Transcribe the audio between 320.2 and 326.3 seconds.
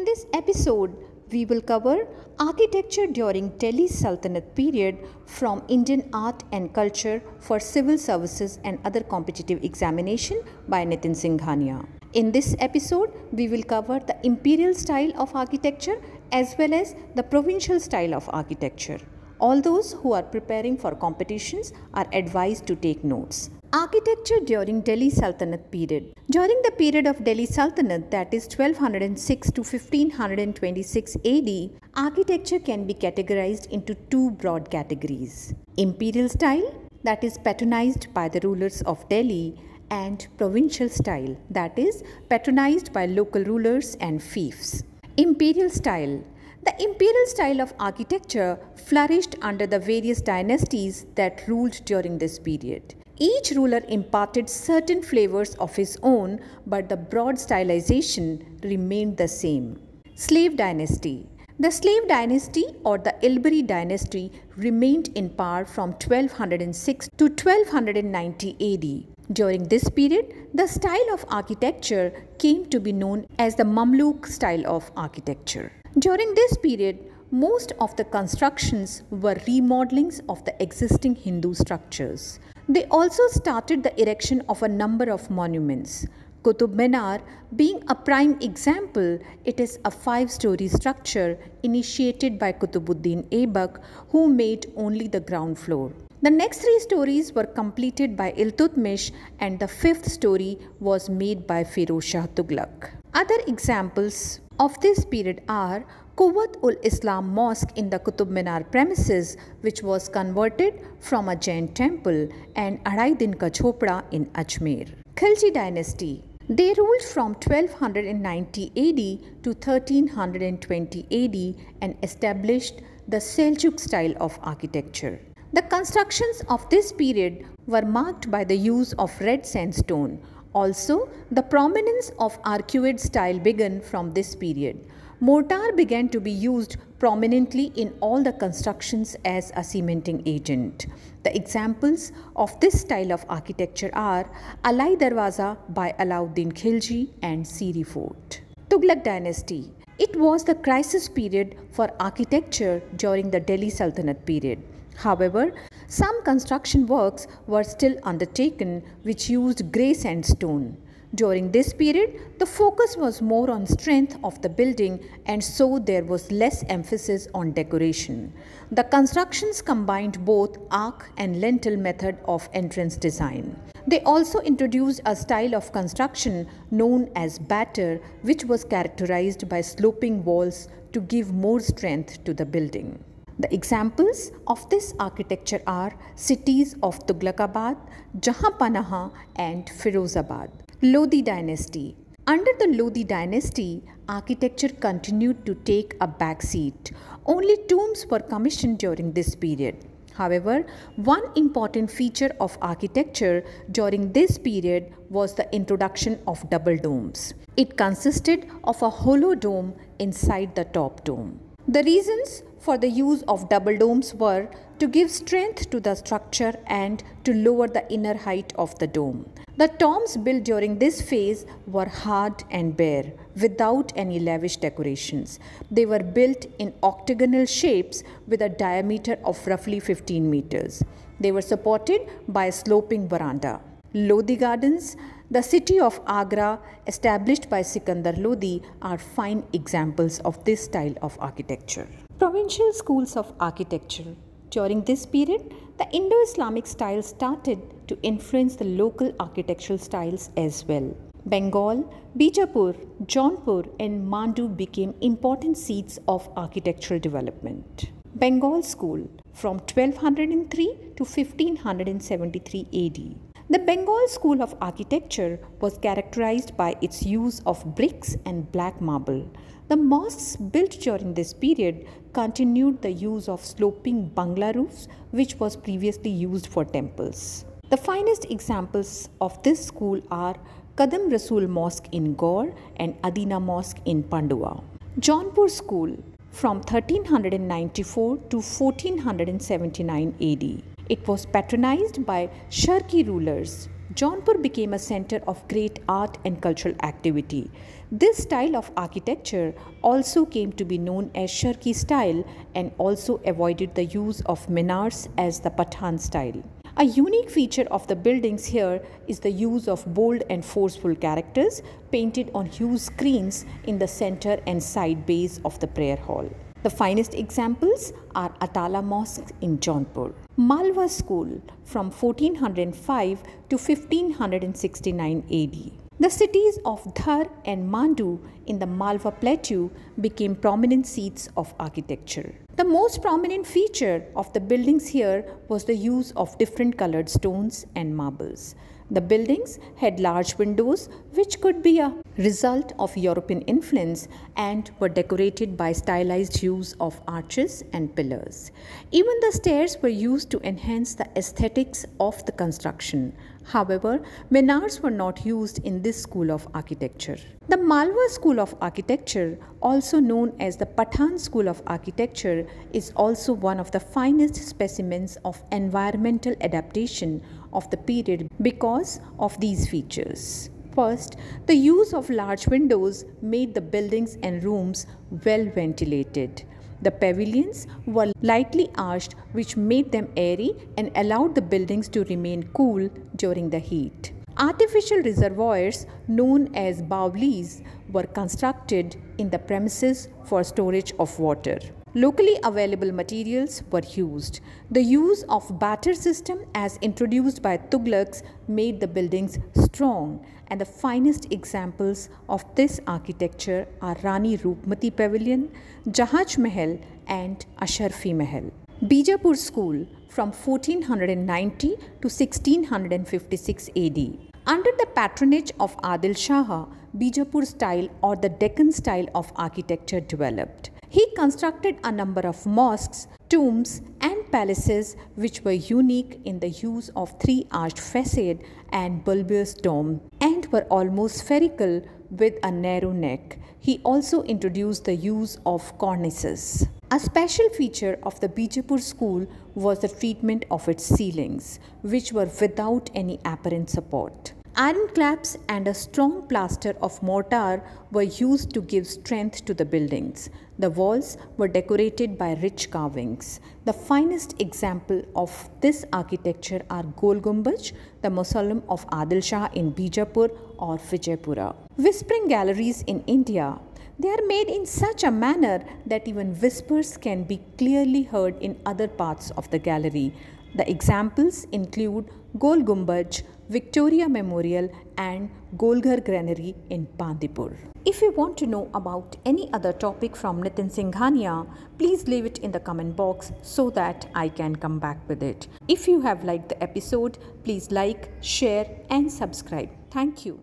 Malwa School from 1405 to 1569 AD. The